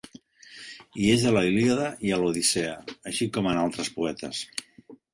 [1.01, 2.75] Hi és a la Ilíada i a l'Odissea,
[3.13, 4.47] així com en altres poetes.